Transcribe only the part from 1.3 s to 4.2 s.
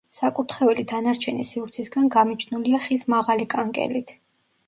სივრცისგან გამიჯნულია ხის მაღალი კანკელით.